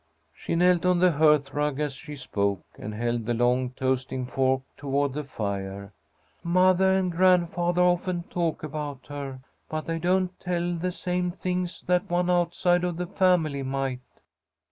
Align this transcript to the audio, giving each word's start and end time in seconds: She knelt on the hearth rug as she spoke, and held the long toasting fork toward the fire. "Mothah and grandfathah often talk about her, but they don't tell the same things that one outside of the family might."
She 0.33 0.55
knelt 0.55 0.83
on 0.83 0.97
the 0.97 1.11
hearth 1.11 1.53
rug 1.53 1.79
as 1.79 1.93
she 1.93 2.15
spoke, 2.15 2.65
and 2.79 2.91
held 2.95 3.27
the 3.27 3.35
long 3.35 3.69
toasting 3.69 4.25
fork 4.25 4.63
toward 4.75 5.13
the 5.13 5.23
fire. 5.23 5.93
"Mothah 6.43 6.87
and 6.97 7.11
grandfathah 7.13 7.77
often 7.77 8.23
talk 8.23 8.63
about 8.63 9.05
her, 9.09 9.41
but 9.69 9.85
they 9.85 9.99
don't 9.99 10.39
tell 10.39 10.73
the 10.73 10.91
same 10.91 11.29
things 11.29 11.81
that 11.83 12.09
one 12.09 12.31
outside 12.31 12.83
of 12.83 12.97
the 12.97 13.05
family 13.05 13.61
might." 13.61 13.99